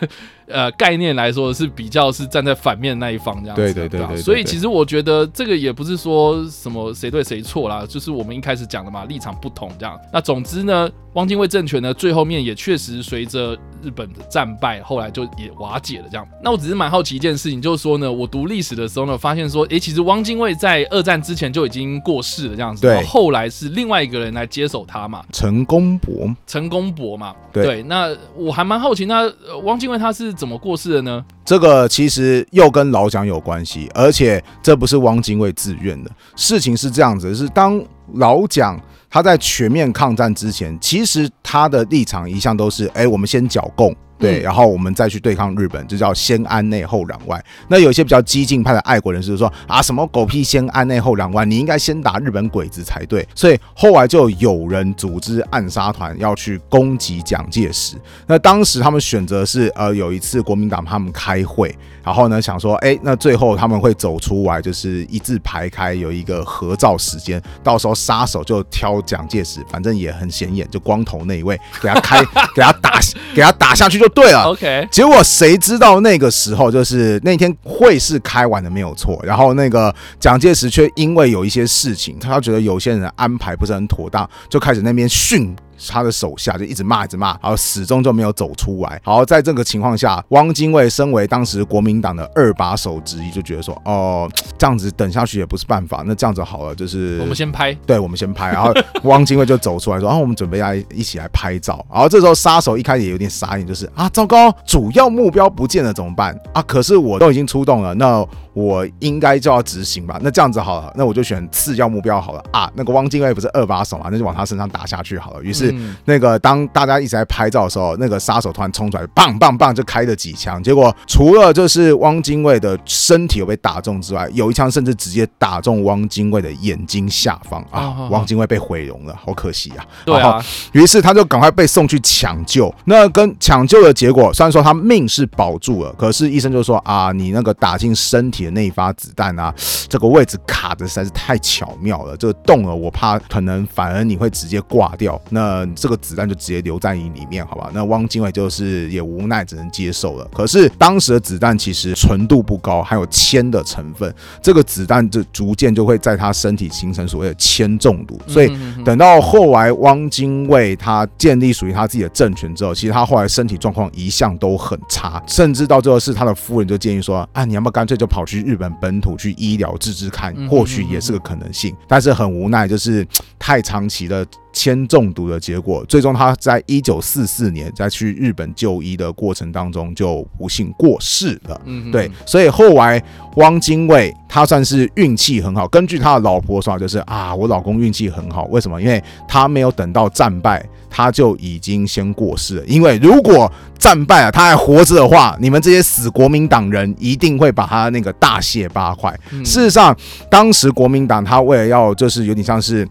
[0.47, 3.61] 呃概念来说是比较是站在反面那一方这样子。
[3.61, 4.17] 对对对对。
[4.17, 9.99] 所以其实我觉得这个也不是说什么谁对谁错啦，就是我们一开始讲的嘛，立场不同这样。
[10.11, 16.27] 那总之呢，汪精卫政权呢最后面也确实随着日本的战败，后来就也瓦解了这样。
[16.41, 22.81] 那我只是蛮好奇一件事情，就是说呢，我读历史的时候呢，发现说，哎，其实汪精卫在二战之前就已经过世了这样子。
[22.81, 23.03] 对。
[23.03, 25.23] 后来是另外一个人来接手他嘛？
[25.31, 26.33] 陈公博。
[26.47, 27.35] 陈公博嘛。
[27.51, 27.83] 对。
[27.83, 29.31] 那我还蛮好奇，那
[29.63, 31.23] 汪精卫他是怎么过世的呢？
[31.45, 36.09] 这个其实又跟老蒋有关系，而且这不是汪精卫自愿的。
[36.37, 43.95] 事情是这样子，是当老蒋他在全面抗战之前，其实他的立场一向都是：哎，我们先剿共。
[44.23, 47.43] 对，然后我们再去对抗日本，就叫先安内后攘外。
[47.67, 53.27] 那有一些比较激进派的爱国人士说啊，什么狗屁先安内后攘外，你应该先打日本鬼子才对。
[53.35, 57.97] 所以后来就有人组织暗杀团要去攻击蒋介石。
[58.25, 72.23] 那当时他们选择是呃，有一次国民党他们开会，然后呢想说，哎，那最后他们会走出来，就是一字排开，有一个合照时间，到时候杀手就挑蒋介石，反正也很显眼，就光头那一位，给他开，
[72.55, 72.99] 给他打，
[73.35, 74.12] 给他打下去就。
[74.13, 74.87] 对了，OK。
[74.91, 85.55] 结果谁知道那个时候就是那天会是开完的没有错，然后那个蒋介石却因为有一些事情，他觉得有些人安排不是很妥当，就开始那边训。
[85.89, 89.01] 他的手下就一直骂，一直骂，然后始终就没有走出来。
[89.03, 96.03] 好，在这个情况下，汪精卫身为当时国民党的二把手之一，就觉得说，哦，这样子等下去也不是办法。
[96.05, 98.51] 那这样子好了，就是我们先拍，对，我们先拍。
[98.51, 98.71] 然后
[99.03, 101.85] 汪精卫就走出来说，然后我们准备要一起来拍照。
[101.91, 106.61] 然后这时候杀手一开始也有点傻眼，就是啊，糟糕，主要目标不见了怎么办啊？
[106.63, 110.19] 可是我都已经出动了，那我应该就要执行吧？
[110.21, 112.71] 那这样子好了，那我就选次要目标好了啊。
[112.75, 115.43] 那个汪精卫不是二把手嘛，那就往他身上打下去好了。
[115.43, 115.72] 于是。
[116.05, 120.61] 那个当大家一直在拍照的时候，那个杀手突然冲出来，棒棒棒就开了几枪。
[120.63, 128.07] 结果除了就是汪精卫的身体有被打中之外，有一枪甚至直接打中汪精卫的眼睛下方啊！
[128.09, 129.85] 汪精卫被毁容了，好可惜啊！
[130.05, 132.73] 对啊，于是他就赶快被送去抢救。
[132.85, 139.53] 那跟抢救的结果，虽然说他命是保住了，可是医生就说啊，你那个打进身体的那一发子弹啊，
[139.87, 145.19] 这个位置卡的实在是太巧妙了，这个动了，我怕可能反而你会直接挂掉。
[145.29, 145.93] 那这个。
[146.03, 147.71] 子弹就直接留在你里面，好吧？
[147.73, 150.27] 那汪精卫就是也无奈，只能接受了。
[150.33, 158.19] 可是当时的子弹其实纯度不高，还有铅的成分，这个子弹就逐渐就会在他身体形成所谓的铅中毒。
[158.27, 158.51] 所以
[158.83, 173.07] 等到后来汪精卫他建立属于他自己的政权之后，其实他后来身体状况一向都很差，甚至到最后是他的夫人就建议说：“啊，你要不要干脆就跑去日本本土去医疗治治看，或许也是个可能性。”但是很无奈，就是
[173.39, 174.27] 太长期的。
[174.53, 181.59] 铅中毒的结果，最终他在一九四四年在去日本就医的过程当中就不幸过世了。
[181.65, 183.03] 嗯，对，所以后来
[183.37, 185.67] 汪精卫他算是运气很好。
[185.67, 188.45] 根据他的老婆说，就是啊，我老公运气很好。
[188.45, 188.79] 为什么？
[188.79, 192.65] 因为他没有等到战败，他就已经先过世了。
[192.65, 199.11] 因为如果战败了，他还活着的话，你们这些死国民党人一定会把他那个大卸八块。
[199.43, 199.95] 事实上，
[200.29, 202.87] 当时国民党他为了要就是有点像是。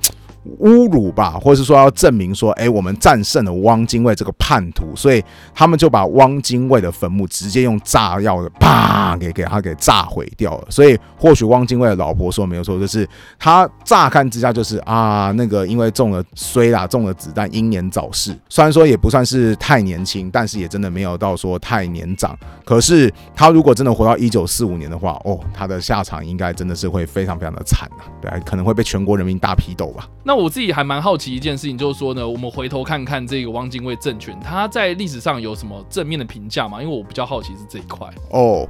[0.61, 5.23] 侮辱吧，或者是说要证明说，哎，我们战胜了汪精卫这个叛徒，所以
[5.55, 10.67] 他们就把汪精卫的坟墓直接用炸药的啪给给他给炸毁掉了。
[10.69, 18.37] 所以或许汪精卫的老婆说没有错，就是他乍看之下就是啊，那个因为中了虽啦，中了子弹，英年早逝。
[18.49, 22.37] 虽然说也不算是太年轻，但是也真的没有到说太年长。
[22.65, 30.09] 可是他如果真的活到一九四五年的话，哦，他的下场应该真的是会非常非常的惨呐，对，可能会被全国人民大批斗吧。
[30.25, 36.83] 那我自己还蛮好奇一件事情，就是说呢，我们回头看看这个汪精卫政权，他在历史上有什么正面的评价吗？
[36.83, 38.09] 因为我比较好奇是这一块。
[38.31, 38.67] 哦，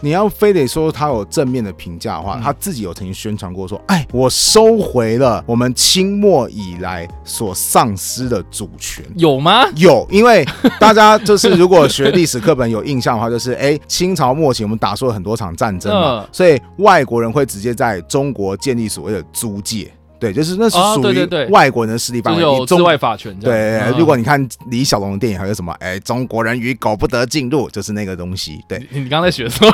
[0.00, 9.68] 你要非得说他有正面的评价的话，他自己有曾经宣传过说，哎，我收回了我们清末以来所丧失的主权，有吗？
[9.76, 10.46] 有，因为
[10.78, 19.90] 大家就是如果学历史课本有印象的话，就是 哎，清朝末期我们打出了很多场战争嘛，所以外国人会直接在中国建立所谓的租界。
[20.20, 23.34] 对，就是那是属于外国人的势力范围，有中外法权。
[23.40, 25.72] 对，如果你看李小龙的电影，还有什么？
[25.80, 28.62] 哎，中国人与狗不得进入，就是那个东西。
[28.68, 29.66] 对，你刚才学说，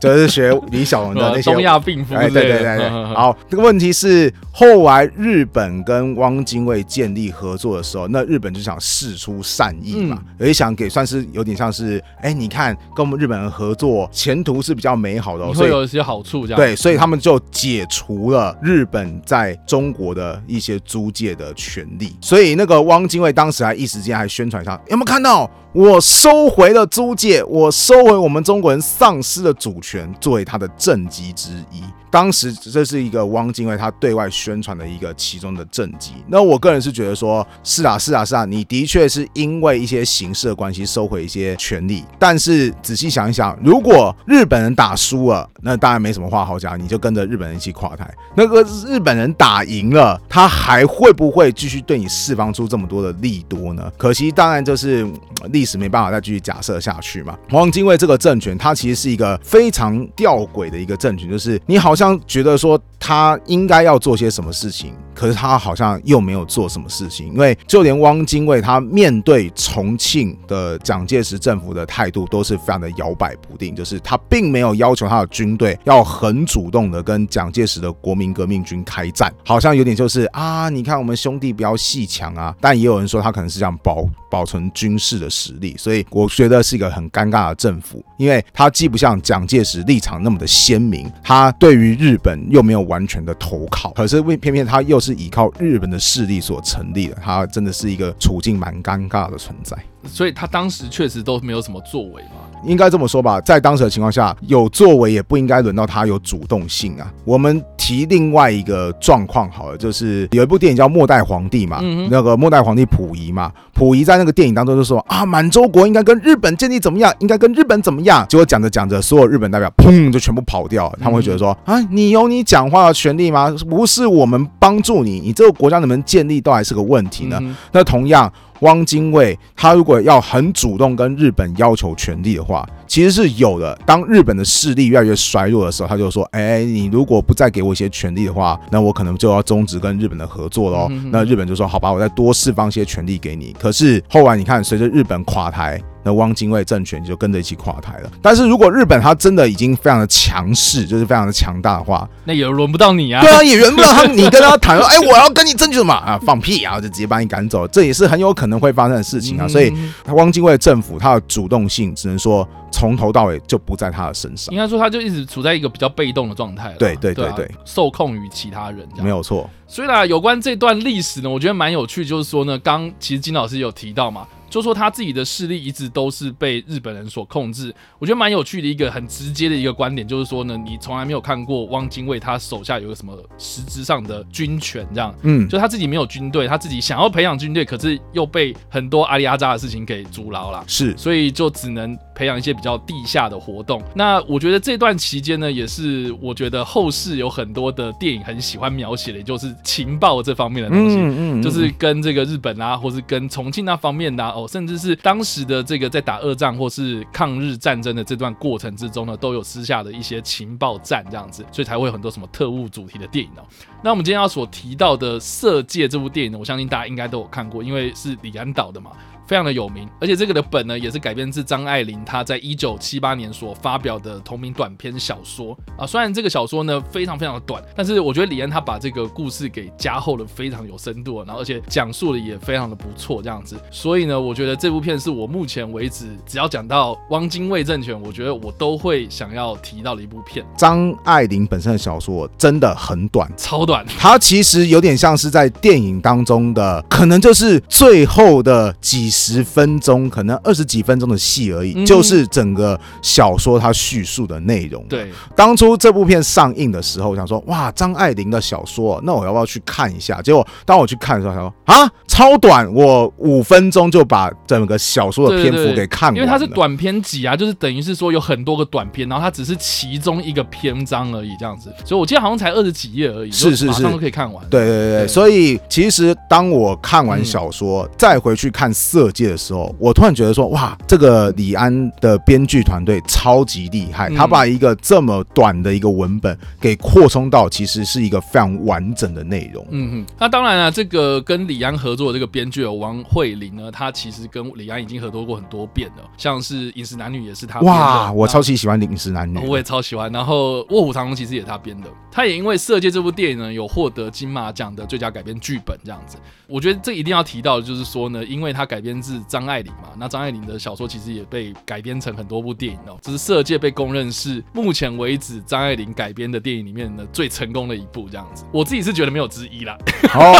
[0.00, 2.14] 就是学李小龙的那些 东亚病夫。
[2.14, 2.88] 哎，对对对对。
[3.14, 16.56] 好，这个问题是后来日本跟汪精卫建立合作的时候，那日本就想示出善意嘛，也想给算是有点像是，哎，你看跟我们日本人合作，前途是比较美好的，所以有一些好处这样。
[16.56, 22.16] 对，所以他们就解除了日本在中国的一些租借的权利。
[22.20, 25.50] 所以那个汪精卫当时还一时间还宣传上，有没有看到？
[25.74, 29.87] 我收回了租借，我收回我们中国人丧失的主权，
[30.20, 31.82] 作为他的政绩之一。
[32.10, 36.12] 当时这是一个汪精卫他对外宣传的一个其中的政绩。
[36.26, 42.02] 那我个人是觉得说，是啊，是啊，是啊，你的确是因为一些形式的关系收回一些权利。
[42.18, 48.08] 但是仔细想一想，如果日本人打输了，那当然没什么话好讲，你就跟着日本人一起垮台。
[48.34, 53.92] 那个日本人打赢了，他还会不会继续对你释放出这么多的利多呢？
[53.98, 55.06] 可惜，当然就是
[55.50, 57.36] 历史没办法再继续假设下去嘛。
[57.50, 61.97] 汪精卫这个政权，它其实是一个非常吊诡的一个政权，就是你好。
[61.98, 99.76] 像觉得说他应该要做些什么事情，可是他好像又没有做什么事情，因为就连汪精卫他面对重庆的蒋介石政府的态度都是非常的摇摆不定，就是他并没有要求他的军队要很主动的跟蒋介石的国民革命军开战，好像有点就是啊，你看我们兄弟不要戏强啊，但也有人说他可能是想保保存军事的实力，所以我觉得是一个很尴尬的政府，因为他既不像蒋介石立场那么的鲜明，他对于日本又没有完全的投靠，可是为偏偏他又是依靠日本的势力所成立的，他真的是一个处境蛮尴尬的存在。
[100.04, 102.47] 所以他当时确实都没有什么作为嘛。
[102.64, 107.12] 应该这么说吧，在当时的情况下，有作为也不应该轮到他有主动性啊。
[107.24, 118.26] 我们提另外一个状况好了，就是有一部电影叫《末代皇帝》嘛，那个末代皇帝溥仪嘛，溥仪在那个电影当中就说啊，满洲国应该跟日本建立怎么样，应该跟日本怎么样。
[118.28, 123.54] 结果讲着讲着，所有日本代表砰就全部跑掉，他们会觉得说啊，你有你讲话的权利吗？
[123.68, 127.40] 不是我们帮助你，你这个国家能不能建立都还是个问题呢。
[127.72, 128.30] 那同样。
[128.60, 133.78] 汪精卫他如果要很主动跟日本要求权利的话，其实是有的。
[133.86, 145.80] 当日本的势力越来越衰弱的时候，他就说：“哎，你如果不再给我一些权利的话，那我可能就要终止跟日本的合作喽。”那日本就说：“好吧，我再多释放些权利给你。”可是后来你看，随着日本垮台。
[146.08, 148.10] 那汪精卫政权就跟着一起垮台了。
[148.22, 153.20] 但是如果日本他真的已经非常的强势，就是非常的强大的话，那也轮不到你啊。
[153.20, 154.06] 对啊， 也轮不到他。
[154.06, 156.18] 你跟他谈说，哎，我要跟你争取什么啊？
[156.24, 156.80] 放屁啊！
[156.80, 159.46] 就直接把你赶走，这也是很有可能会发生的事情啊。
[159.46, 159.70] 所以
[160.06, 164.50] 汪精卫政府他的主动性，只能说从头到尾就不在他的身上。
[164.54, 166.74] 应该说，他就一直处在一个比较被动的状态。
[166.78, 169.48] 对对对对，受控于其他人，没有错。
[169.66, 174.26] 所以呢，有关这段历史呢，我觉得蛮有趣，就是说呢，刚其实金老师有提到嘛。
[174.48, 193.82] 就说他自己的势力一直都是被日本人所控制，我觉得蛮有趣的一个很直接的一个观点，就是说呢，你从来没有看过汪精卫他手下有个什么实质上的军权，这样，嗯，就他自己没有军队，他自己想要培养军队，可是又被很多阿里阿扎的事情给阻挠了，是，所以就只能培养一些比较地下的活动。
[193.94, 204.37] 那我觉得这段期间呢，也是我觉得后世有很多的电影很喜欢描写的，就是情报这方面的东西，嗯嗯，就是跟这个日本啊，或是跟重庆那方面的。
[204.38, 213.42] 哦，甚至是当时的这个在打二战或是抗日战争的这段过程之中呢，都有私下的一些情报战这样子，所以才会有很多什么特务主题的电影哦。
[213.82, 218.92] 那我们今天要所提到的《色戒》这部电影呢，我相信大家应该都有看过，因为是李安导的嘛。
[219.28, 225.86] 非常的有名，而且这个的本呢也是改编自张爱玲她在一九七八年所发表的同名短篇小说啊。
[225.86, 233.54] 虽然这个小说呢非常非常的短，但是我觉得李安他把这个故事给加厚了非常有深度，然后而且讲述的也非常的不错这样子。
[233.70, 240.42] 所以呢，我觉得这部片是我目前为止只要讲到汪精卫政权，我觉得我都会想要提到的一部片。
[240.56, 249.12] 张爱玲本身的小说真的很短，超短，它其实有点像是在电影当中的，可能就是最后的几。
[249.18, 254.84] 十分钟，可能二十几分钟的戏而已，就是整个小说它叙述的内容。
[254.88, 260.22] 对，当初这部片上映的时候，想说哇，张爱玲的小说，那我要不要去看一下？
[260.22, 266.16] 结果当我去看的时候，他说啊，超短，我五分钟就把整个小说的篇幅给看完。
[266.16, 271.72] 因为它是短篇集啊，就是等于是说有很多个短篇，然后它只是其中一个篇章而已，这样子。
[271.84, 274.44] 所以我记得好像才二十几页而已，是是是，都可以看完。
[274.48, 279.07] 对对对，所以其实当我看完小说，再回去看色。
[279.12, 289.66] 界的时候，我突然觉得说，哇，这个李安的编剧团队超级厉害，他把一个这么短的一个文本给扩充到，其实是一个非常完整的内容。
[289.70, 300.10] 嗯哼，那当然了，这个跟李安合作作的这个编剧王慧玲呢，她其实跟李安已经合作过很多遍了，像是《饮食男女》也是他哇，我超级喜欢《饮食男女》，我也超喜欢。
[300.12, 306.16] 然后《卧虎藏龙》其实也是他编的，他也因为《色戒》这部电影呢，有获得金马奖的最佳改编剧本这样子。
[306.46, 318.44] 我觉得这一定要提到就是说呢，因为他改编是张爱玲嘛，那张爱玲的小说其实也被改编成很多部电影哦，只是《色戒》被公认是目前为止张爱玲改编的电影里面的最成功的一部这样子。
[318.52, 319.76] 我自己是觉得没有之一啦。
[320.14, 320.34] 哦。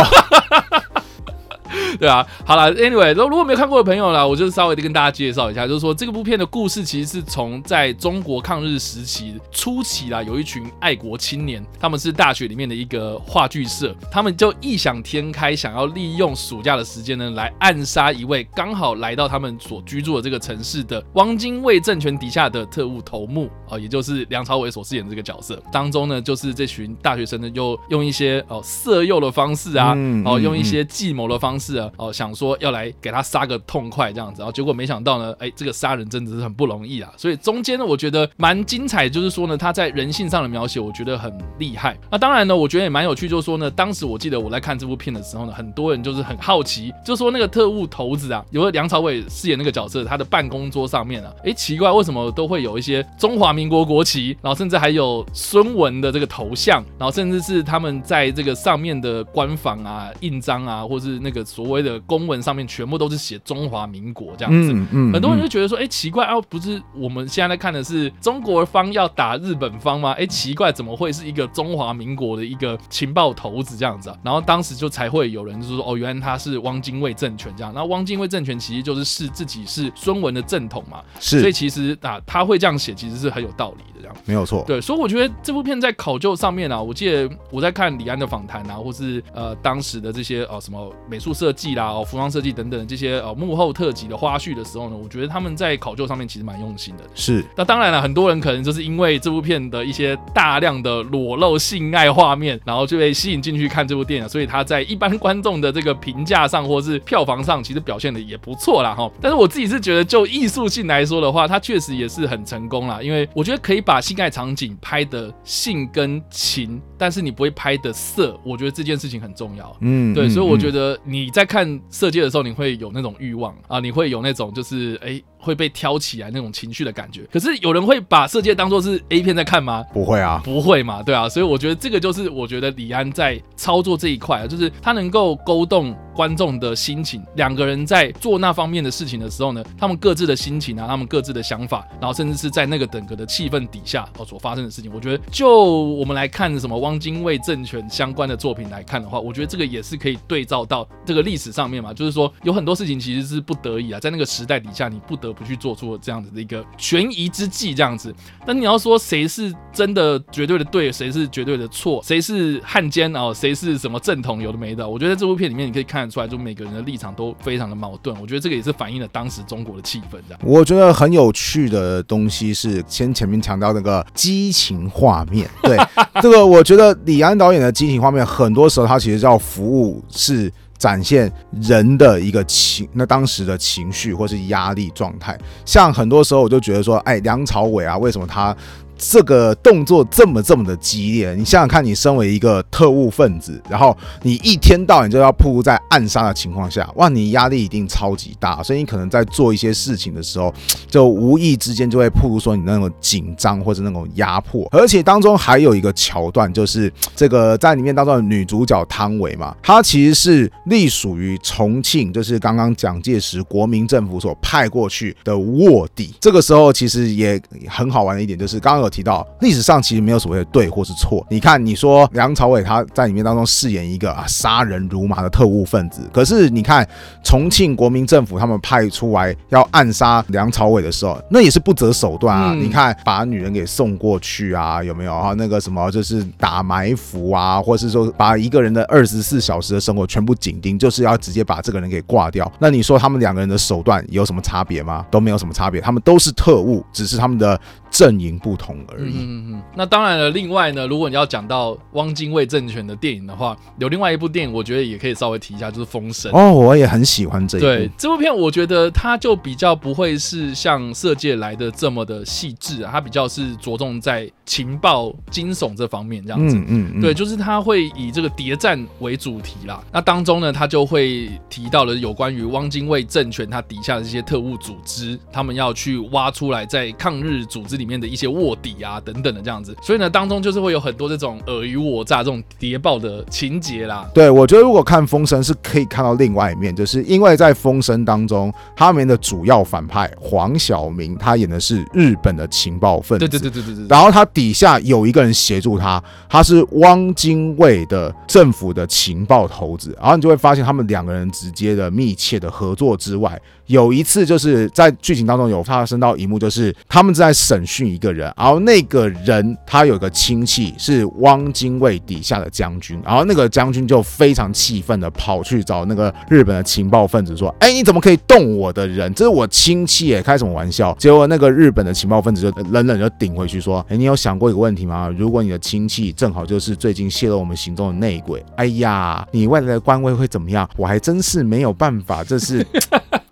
[1.99, 29.95] 对啊，好了，Anyway，如如果没有看过的朋友啦，我就稍微的跟大家介绍一下，就是说这个部片的故事其实是从在中国抗日时期初期啦，有一群爱国青年，他们是大学里面的一个话剧社，他们就异想天开，想要利用暑假的时间呢，来暗杀一位刚好来到他们所居住的这个城市的汪精卫政权底下的特务头目啊，也就是梁朝伟所饰演的这个角色当中呢，就是这群大学生呢，又用一些哦色诱的方式啊，
[30.25, 31.58] 哦用一些计谋的方式。
[31.59, 37.13] 是啊，哦，想说要来给他杀个痛快这样子，然后结果没想到呢，哎，这个杀人真的是很不容易啊。
[37.17, 41.97] 所以中间呢，我觉得蛮精彩，就是说呢，他在人性上的描写，我觉得很厉害。
[42.11, 61.45] 那当然呢，我觉得也蛮有趣，就是说呢，当时我记得我在看这部片的时候呢，很多人就是很好奇，就说那个特务头子啊，有个梁朝伟饰演那个角色，他的办公桌上面啊，哎，奇怪，为什么都会有一些中华民国国旗，然后甚至还有孙文的这个头像，然后甚至是他们在这个上面的官房啊、印章啊，或是那个。
[61.49, 70.13] 所谓的公文上面全部都是写中华民国这样子嗯，很多人就觉得说，哎，奇怪啊，不是我们现在在看的是中国方要打日本方吗？
[70.13, 74.19] 哎，奇怪，怎么会是一个中华民国的一个情报头子这样子啊？
[74.23, 77.73] 然后当时就才会有人就是说，哦，原来他是汪精卫政权这样。
[77.75, 84.63] 那汪精卫政权其实就是是自己是孙文的正统嘛，是，所以其实啊，他会这样写其实是很有道理的这样，没有错。
[84.67, 91.53] 对，所以我觉得这部片在考究上面啊，我记得我在看李安的访谈啊，或是呃当时的这些呃什么美术设。
[91.59, 97.03] 计啦，哦，服装设计等等这些呃幕后特辑的花絮的时候呢，我觉得他们在考究上面其实蛮用心的。
[97.17, 109.11] 是，那当然了，很多人可能就是因为这部片的一些大量的裸露性爱画面，然后就被吸引进去看这部电影，所以他在一般观众的这个评价上或是票房上，其实表现的也不错啦哈。
[109.21, 119.77] 但是我自己是觉得，就艺术性来说的话，它确实也是很成功啦，因为我觉得可以把性爱场景拍的性跟情，但是你不会拍的色，我觉得这件事情很重要。
[119.81, 121.28] 嗯，对，所以我觉得你。
[121.31, 125.23] 在看色戒的时候，你会有那种欲望啊，你会有那种就是哎。
[125.41, 129.85] 会被挑起来那种情绪的感觉，可是有人会把《色戒》当做是 A 片在看吗？
[129.95, 137.23] 不会啊，不会嘛，对啊，所以我觉得这个就是我觉得李安在操作这一块啊，就是他能够勾动观众的心情。
[137.37, 155.29] 两个人在做那方面的事情的时候呢，他们各自的心情啊，他们各自的想法，然后甚至是在那个整个的气氛底下哦所发生的事情，我觉得就我们来看什么汪精卫政权相关的作品来看的话，我觉得这个也是可以对照到这个历史上面嘛，就是说有很多事情其实是不得已啊，在那个时代底下，你不得。
[155.39, 158.13] 不去做出这样子的一个权宜之计，这样子。
[158.45, 164.89] 但你要说谁是真的绝对的对，谁是绝对的错，谁是汉奸哦，谁是什么正统，有的没的。
[164.89, 168.19] 我觉得这部片里面你可以看得出来，就每个人的立场都非常的矛盾。
[168.21, 170.19] 我觉得这个也是反映了当时中国的气氛。
[170.27, 175.49] 这样，我觉得很有趣的东西是先前面强调那个激情画面。
[175.63, 175.77] 对，
[176.21, 180.51] 这个我觉得李安导演的激情画面，很多时候他其实叫服务是。
[180.79, 188.57] 展现人的一个情，那当时的情绪或是压力状态，像很多时候我就觉得说，哎，梁朝伟啊，为什么他？
[188.99, 200.53] 这个动作这么这么的激烈，你想想看，你身为一个特务分子，然后你一天到晚就要暴露在暗杀的情况下，哇，你压力一定超级大，所以你可能在做一些事情的时候，
[200.89, 204.67] 就无意之间就会暴露说你那种紧张或者那种压迫。
[204.73, 216.15] 而且当中还有一个桥段，就是这个在里面当中的女主角汤唯嘛，她其实是隶属于重庆，就是刚刚蒋介石国民政府所派过去的卧底。
[216.21, 218.99] 这个时候其实也很好玩的一点就是，刚刚有有。
[218.99, 221.25] 提到历史上其实没有所谓的对或是错。
[221.31, 226.89] 你看，你说梁朝伟他在里面当中饰演一个啊杀人如麻的特务分子，可是你看
[227.23, 232.55] 重庆国民政府他们派出来要暗杀梁朝伟的时候，那也是不择手段啊。
[232.55, 235.35] 你看把女人给送过去啊，有没有啊？
[235.37, 242.51] 那个什么就是打埋伏啊，或是说把一个人的二十四小时的生活全部紧盯，就是要直接把这个人给挂掉。
[242.59, 245.05] 那你说他们两个人的手段有什么差别吗？
[245.11, 247.61] 都没有什么差别，他们都是特务，只是他们的。
[247.99, 249.15] 阵营不同而已。
[249.17, 249.63] 嗯嗯。
[249.75, 256.31] 那当然了，另外呢，如果你要讲到汪精卫政权的电影的话，有另外一部电影，我觉得也可以稍微提一下，就是《封神》。
[256.39, 257.67] 哦，我也很喜欢这一部。
[257.67, 266.57] 对这部片，我觉得它就比较不会是像《色戒》来的这么的细致啊，它比较是着重在情报惊悚这方面这样子。
[266.57, 267.01] 嗯嗯。
[267.01, 269.83] 对，就是它会以这个谍战为主题啦。
[269.93, 279.75] 那当中呢，它就会提到了有关于汪精卫政权它底下的这些特务组织，他们要去挖出来在抗日组织里面的一些卧底啊等等的这样子。
[279.83, 284.07] 所以呢，当中就是会有很多这种尔虞我诈、这种谍报的情节啦。
[284.13, 293.27] 对，我觉得如果看《风声》是可以看到另外一面，就是因为在《风声》当中，他们的主要反派黄晓明，他演的是日本的情报分子。
[293.27, 293.87] 对对对对对对。
[293.89, 299.97] 然后他底下有一个人协助他，他是汪精卫的政府的情报头子。
[299.99, 303.41] 然后你就会发现他们两个人直接的密切的合作之外。
[303.69, 319.13] 有一次，就是在剧情当中有发生到一幕，就是他们在审讯一个人，然后那个人他有个亲戚是汪精卫底下的将军，然后那个将军就非常气愤的跑去找那个日本的情报分子说：“哎，你怎么可以动我的人？
[319.15, 325.15] 这是我亲戚耶，开什么玩笑？”结果那个日本的情报分子就冷冷就顶回去说：“哎，你有想过一个问题吗？
[325.17, 330.67] 如果你的亲戚正好就是最近泄露我们行踪的内鬼，哎呀，你未来的官位会怎么样？
[330.77, 332.67] 我还真是没有办法，这是。”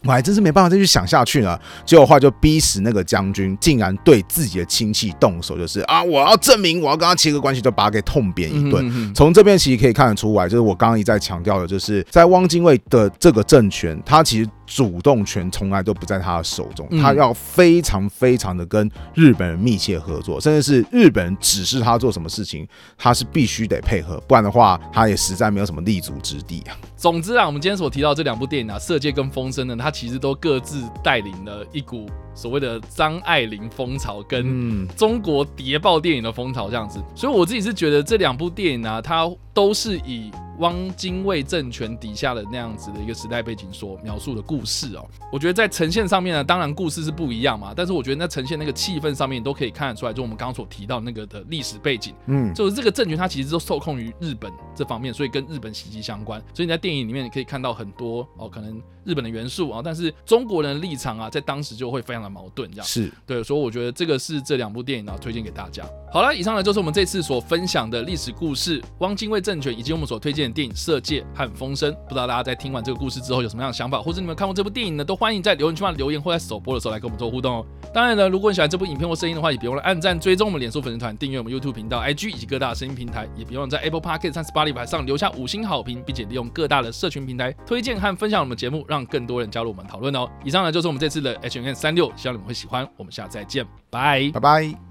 [0.07, 1.59] 我还真是没办法再去想下去呢。
[1.84, 9.14] 结果话就逼死那个将军，竟然对自己的亲戚动手，就是啊，我要证明，我要跟他切割关系，就把他给痛扁一顿。
[9.14, 14.50] 从这边其实可以看得出来，就是我刚刚一再强调的，就是在汪精卫的这个政权，他其实。
[14.66, 22.66] 主动权从来都不在他的手中，他要非常非常的跟日本人密切合作，甚至是日本人指示他做什么事情，
[22.98, 26.76] 他是必须得配合，不然的话，他也实在没有什么立足之地啊。
[26.96, 40.30] 总之啊，我们今天所提到这两部电影啊，《色戒》跟《风声》呢，它其实都各自带领了一股所谓的张爱玲风潮跟中国谍报电影的风潮这样子，所以我自己是觉得这两部电影啊，它都是以。
[40.59, 62.86] 汪精卫政权底下的那样子的一个时代背景所描述的故事哦，我觉得在呈现上面呢，当然故事是不一样嘛，但是我觉得在呈现那个气氛上面都可以看得出来，就我们刚刚所提到那个的历史背景，嗯，就是这个政权它其实都受控于日本这方面，所以跟日本息息相关，所以你在电影里面你可以看到很多哦，可能日本的元素啊，但是中国人的立场啊，在当时就会非常的矛盾，这样。
[62.86, 63.12] 是。
[63.26, 65.84] 对，所以我觉得这个是这两部电影呢推荐给大家。
[66.12, 71.20] 好了，以上呢就是我们这次所分享的历史故事，汪精卫政权以及我们所推荐电影《色戒》。
[71.36, 75.05] 和风声，不知道大家在听完这个故事之后有什么样的想法，或者你们看过这部电影呢？
[75.05, 77.66] 都欢迎在留言区留言，或在首播的时候来跟我们做互动哦。
[77.92, 90.28] 当然呢，如果你喜欢这部影片或声音的话，也别忘了按赞、追踪我们脸书粉丝团、订阅我们 YouTube 频道、IG 以及各大声音平台，也别忘了在 Apple Podcast 和 Spotify 上留下五星好评，并且利用各大的社群平台推荐和分享我们节目，让更多人加入我们讨论哦。
[90.44, 92.86] 以上呢就是我们这次的 H N 三六，希望你们会喜欢。
[92.97, 94.86] 我们下次再见，拜拜拜。